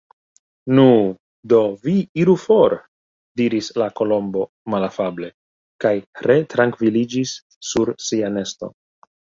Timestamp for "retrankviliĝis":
6.31-7.39